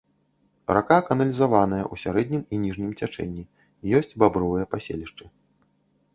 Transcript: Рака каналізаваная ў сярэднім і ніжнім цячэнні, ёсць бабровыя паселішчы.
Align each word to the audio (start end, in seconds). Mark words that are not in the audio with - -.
Рака 0.77 0.95
каналізаваная 1.09 1.81
ў 1.81 1.95
сярэднім 2.05 2.41
і 2.57 2.63
ніжнім 2.63 2.91
цячэнні, 3.01 3.43
ёсць 4.01 4.17
бабровыя 4.27 4.65
паселішчы. 4.75 5.25